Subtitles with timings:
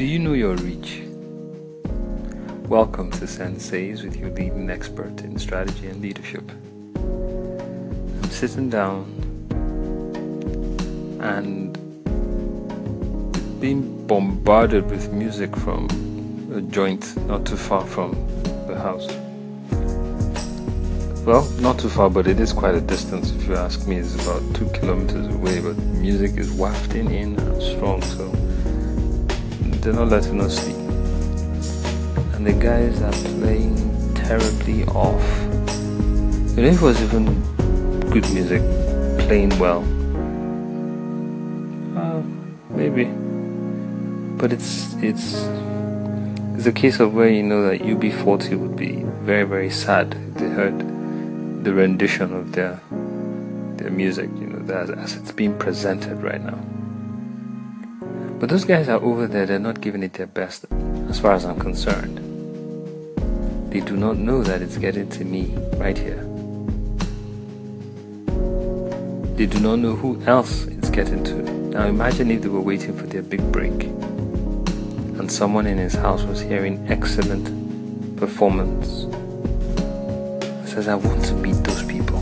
[0.00, 1.02] Do you know your reach?
[2.70, 6.50] Welcome to Senseis with your leading expert in strategy and leadership.
[6.96, 9.04] I'm sitting down
[11.20, 11.74] and
[13.60, 15.86] being bombarded with music from
[16.54, 18.12] a joint not too far from
[18.68, 19.06] the house.
[21.26, 23.96] Well, not too far, but it is quite a distance if you ask me.
[23.96, 28.34] It's about two kilometers away, but music is wafting in and strong, so
[29.80, 30.76] they're not letting us sleep.
[32.34, 35.22] And the guys are playing terribly off.
[36.56, 37.24] You know, if it was even
[38.10, 38.60] good music,
[39.26, 39.80] playing well,
[41.96, 42.22] uh,
[42.70, 43.06] maybe.
[44.36, 45.46] But it's it's
[46.56, 50.34] it's a case of where you know that UB40 would be very very sad if
[50.34, 50.78] they heard
[51.64, 52.80] the rendition of their
[53.76, 56.58] their music, you know, that as it's being presented right now.
[58.40, 60.64] But those guys are over there, they're not giving it their best,
[61.10, 62.16] as far as I'm concerned.
[63.70, 66.24] They do not know that it's getting to me right here.
[69.36, 71.34] They do not know who else it's getting to.
[71.34, 73.84] Now imagine if they were waiting for their big break
[75.20, 79.06] and someone in his house was hearing excellent performance
[80.66, 82.20] says, I want to meet those people.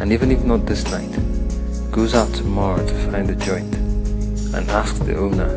[0.00, 1.10] And even if not this night,
[1.90, 3.81] goes out tomorrow to find a joint
[4.54, 5.48] and asks the owner,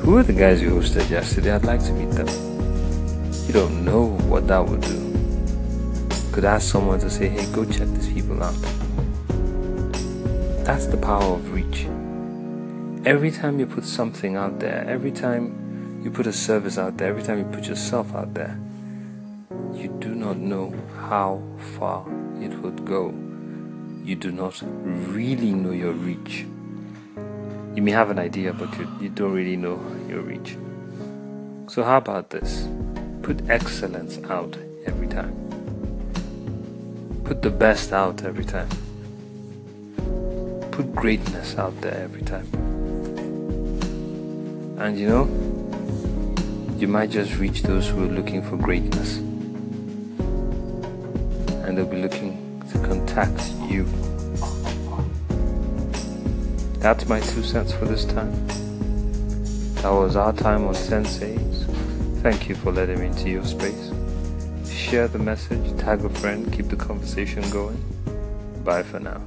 [0.00, 1.52] Who are the guys you hosted yesterday?
[1.52, 2.28] I'd like to meet them.
[3.46, 4.98] You don't know what that would do.
[6.32, 8.54] Could ask someone to say, Hey, go check these people out.
[10.64, 11.86] That's the power of reach.
[13.06, 17.08] Every time you put something out there, every time you put a service out there,
[17.08, 18.58] every time you put yourself out there,
[19.72, 20.74] you do not know
[21.08, 21.42] how
[21.78, 22.06] far
[22.42, 23.14] it would go.
[24.04, 26.44] You do not really know your reach.
[27.78, 30.56] You may have an idea, but you, you don't really know your reach.
[31.68, 32.66] So, how about this?
[33.22, 35.32] Put excellence out every time.
[37.22, 38.68] Put the best out every time.
[40.72, 42.46] Put greatness out there every time.
[44.80, 45.26] And you know,
[46.78, 49.18] you might just reach those who are looking for greatness
[51.58, 53.40] and they'll be looking to contact
[53.70, 53.86] you.
[56.80, 58.32] That's my two cents for this time.
[59.82, 61.66] That was our time on Senseis.
[62.22, 63.92] Thank you for letting me into your space.
[64.68, 67.82] Share the message, tag a friend, keep the conversation going.
[68.64, 69.22] Bye for now.